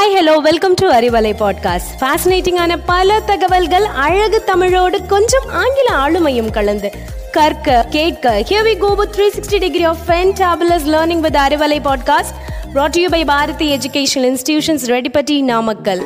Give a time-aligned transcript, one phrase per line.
[0.00, 6.92] Hi hello welcome to Arivalai podcast ஃபேசினேட்டிங்கான பல தகவல்கள் அழகு தமிழோடு கொஞ்சம் ஆங்கில ஆளுமையும் கலந்து.
[7.32, 12.34] கற்க கேட்க here we go with 360 degree of fantabulous learning with Arivalai podcast
[12.74, 16.04] brought to you by Bharathi educational institutions Reddipatti Namakkal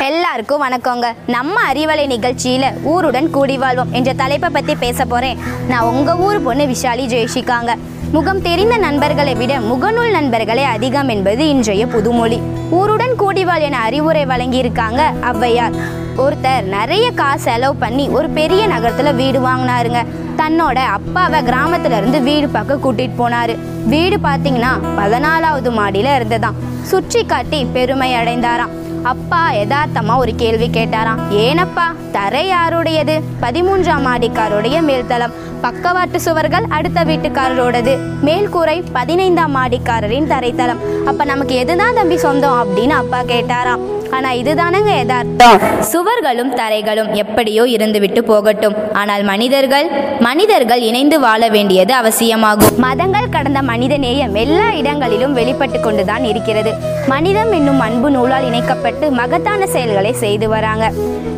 [0.00, 1.12] எல்லாருக்கும் வணக்கங்க.
[1.26, 5.38] நம்ம அறிவலை நிகழ்ச்சியில ஊருடன் கூடி வாழ்வோம் என்ற தலைப்பை பத்தி பேச போறேன்.
[5.68, 7.74] நான் உங்க ஊர் பொண்ணு விஷாலி ஜெயஷிகாங்க
[8.12, 12.40] முகம் தெரிந்த நண்பர்களை விட முகநூல் நண்பர்களே அதிகம் என்பது இன்றைய புதுமொழி.
[12.70, 15.76] ஊருடன் கூடிவாள் என அறிவுரை வழங்கியிருக்காங்க ஔவையார்.
[16.16, 20.06] ஒருத்தர் நிறைய காசு செலவு பண்ணி ஒரு பெரிய நகரத்துல வீடு வாங்கினாருங்க.
[20.36, 23.56] தன்னோட அப்பாவை கிராமத்துல இருந்து வீடு பார்க்க கூட்டிட்டு போனாரு.
[23.86, 26.58] வீடு பார்த்தீங்கன்னா பதினாலாவது மாடியில இருந்ததாம்.
[26.82, 28.74] சுற்றி காட்டி பெருமை அடைந்தாராம்.
[29.08, 31.20] அப்பா யதார்த்தமா ஒரு கேள்வி கேட்டாராம்.
[31.30, 33.20] ஏனப்பா தரை யாருடையது?
[33.40, 35.32] பதிமூன்றாம் மாடிக்காருடைய மேல்தளம்.
[35.60, 37.98] பக்கவாட்டு சுவர்கள் அடுத்த வீட்டுக்காரரோடது.
[38.24, 41.06] மேல்கூரை பதினைந்தாம் மாடிக்காரரின் தரைத்தளம்.
[41.06, 42.64] அப்ப நமக்கு எதுதான் தம்பி சொந்தம்?
[42.64, 43.97] அப்படின்னு அப்பா கேட்டாராம்.
[44.16, 45.58] ஆனா இதுதானங்க எதார்த்தம்
[45.90, 48.76] சுவர்களும் தரைகளும் எப்படியோ இருந்துவிட்டு போகட்டும்.
[48.92, 49.88] ஆனால் மனிதர்கள்
[50.20, 52.78] மனிதர்கள் இணைந்து வாழ வேண்டியது அவசியமாகும்.
[52.86, 56.72] மதங்கள் கடந்த மனித நேயம் எல்லா இடங்களிலும் வெளிப்பட்டு கொண்டுதான் இருக்கிறது.
[57.06, 60.86] மனிதம் என்னும் அன்பு நூலால் இணைக்கப்பட்டு மகத்தான செயல்களை செய்து வராங்க.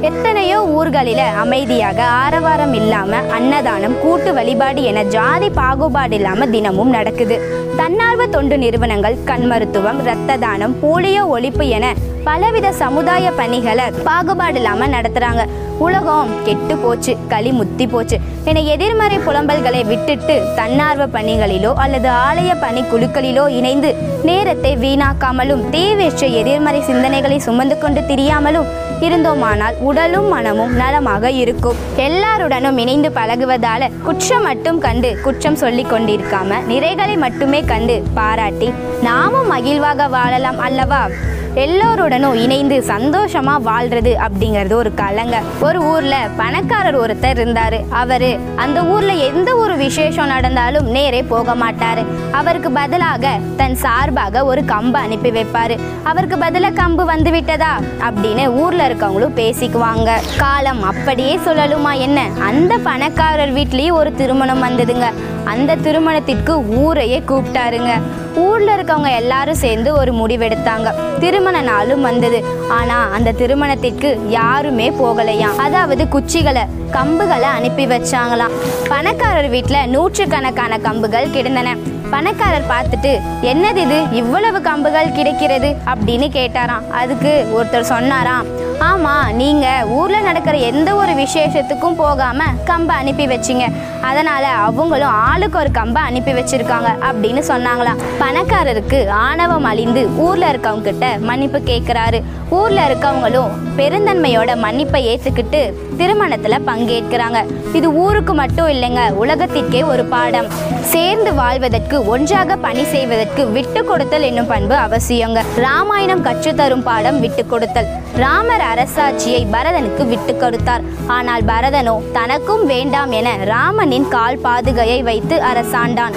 [0.00, 7.38] எத்தனையோ ஊர்களில அமைதியாக ஆரவாரம் இல்லாம அன்னதானம் கூட்டு வழிபாடு என ஜாதி பாகுபாடு இல்லாம தினமும் நடக்குது.
[7.76, 14.86] தன்னார்வ தொண்டு நிறுவனங்கள் கண் மருத்துவம் இரத்த தானம் போலியோ ஒழிப்பு என பலவித சமுதாய பணிகளை பாகுபாடு இல்லாம
[14.86, 15.42] நடத்துறாங்க.
[15.78, 18.16] உலகம் கெட்டு போச்சு களி முத்தி போச்சு.
[18.44, 26.80] என எதிர்மறை புலம்பல்களை விட்டுட்டு தன்னார்வ பணிகளிலோ அல்லது ஆலய பணி குழுக்களிலோ இணைந்து நேரத்தை வீணாக்காமலும் தேவையற்ற எதிர்மறை
[26.80, 31.76] சிந்தனைகளை சுமந்து கொண்டு திரியாமலும் இருந்தோமானால் உடலும் மனமும் நலமாக இருக்கும்.
[31.96, 38.70] எல்லாருடனும் இணைந்து பழகுவதால குற்றம் மட்டும் கண்டு குற்றம் சொல்லி கொண்டிருக்காம நிறைகளை மட்டுமே கண்டு பாராட்டி
[39.02, 41.08] நாமும் மகிழ்வாக வாழலாம் அல்லவா?
[41.54, 45.40] எல்லோருடனும் இணைந்து சந்தோஷமா வாழ்றது அப்படிங்கிறது ஒரு கலங்க.
[45.60, 47.80] ஒரு ஊர்ல பணக்காரர் ஒருத்தர் இருந்தாரு.
[47.88, 52.06] அவரு அந்த ஊர்ல எந்த ஒரு விசேஷம் நடந்தாலும் நேரே போக மாட்டாரு.
[52.32, 55.78] அவருக்கு பதிலாக தன் சார்பாக ஒரு கம்பு அனுப்பி வைப்பாரு.
[56.02, 60.10] அவருக்கு பதிலாக கம்பு வந்து விட்டதா அப்படின்னு ஊர்ல இருக்கவங்களும் பேசிக்குவாங்க.
[60.38, 62.28] காலம் அப்படியே சொல்லலுமா என்ன?
[62.40, 65.12] அந்த பணக்காரர் வீட்லயும் ஒரு திருமணம் வந்ததுங்க.
[65.44, 67.90] அந்த திருமணத்திற்கு ஊரையே கூப்பிட்டாருங்க.
[68.36, 70.94] ஊர்ல இருக்கவங்க எல்லாரும் சேர்ந்து ஒரு முடிவெடுத்தாங்க.
[71.20, 72.44] திருமண நாளும் வந்தது.
[72.68, 78.52] ஆனா அந்த திருமணத்திற்கு யாருமே போகலையாம் அதாவது குச்சிகளை கம்புகளை அனுப்பி வச்சாங்களாம்.
[78.88, 81.76] பணக்காரர் வீட்டுல நூற்றுக்கணக்கான கம்புகள் கிடந்தன.
[82.10, 84.04] பணக்காரர் பார்த்துட்டு என்னது இது?
[84.10, 85.76] இவ்வளவு கம்புகள் கிடைக்கிறது?
[85.86, 86.90] அப்படின்னு கேட்டாராம்.
[86.90, 93.72] அதுக்கு ஒருத்தர் சொன்னாராம் ஆமாம் நீங்கள் ஊரில் நடக்கிற எந்த ஒரு விசேஷத்துக்கும் போகாமல் கம்பை அனுப்பி வச்சிங்க.
[94.00, 98.02] அதனால் அவங்களும் ஆளுக்கு ஒரு கம்பை அனுப்பி வச்சுருக்காங்க அப்படின்னு சொன்னாங்களாம்.
[98.20, 102.22] பணக்காரருக்கு ஆணவம் அழிந்து ஊரில் இருக்கவங்கிட்ட மன்னிப்பு கேட்குறாரு.
[102.50, 107.44] ஊரில் இருக்கவங்களும் பெருந்தன்மையோட மன்னிப்பை ஏற்றுக்கிட்டு திருமணத்தில் பங்கேற்கிறாங்க.
[107.72, 110.46] இது ஊருக்கு மட்டும் இல்லைங்க உலகத்திற்கே ஒரு பாடம்.
[110.80, 115.42] சேர்ந்து வாழ்வதற்கு ஒன்றாக பணி செய்வதற்கு விட்டு கொடுத்தல் என்னும் பண்பு அவசியங்க.
[115.56, 117.86] ராமாயணம் கற்றுத்தரும் பாடம் விட்டு கொடுத்தல்.
[118.16, 120.80] ராமர் அரசாட்சியை பரதனுக்கு விட்டு கொடுத்தார்.
[121.06, 126.12] ஆனால் பரதனோ தனக்கும் வேண்டாம் என ராமனின் கால் பாதுகையை வைத்து அரசாண்டான்.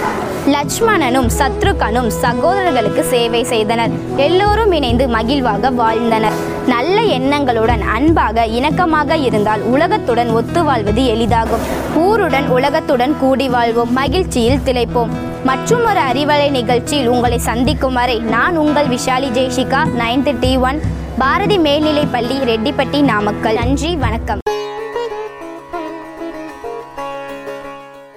[0.47, 3.91] லட்சுமணனும் சத்ருகனும் சகோதரர்களுக்கு சேவை செய்தனர்.
[4.17, 6.33] எல்லோரும் இணைந்து மகிழ்வாக வாழ்ந்தனர்.
[6.67, 11.65] நல்ல எண்ணங்களுடன் அன்பாக இணக்கமாக இருந்தால் உலகத்துடன் ஒத்து வாழ்வது எளிதாகும்.
[11.95, 13.93] ஊருடன் உலகத்துடன் கூடி வாழ்வோம்.
[13.93, 15.32] மகிழ்ச்சியில் திளைப்போம்.
[15.47, 20.79] மற்றும் ஒரு அறிவலை நிகழ்ச்சியில் உங்களை சந்திக்கும் வரை நான் உங்கள் Vishali Jaishika ninth D one
[21.21, 23.59] Bharathi மேல்நிலைப்பள்ளி ரெட்டிப்பட்டி நாமக்கல்.
[23.63, 24.42] நன்றி வணக்கம்.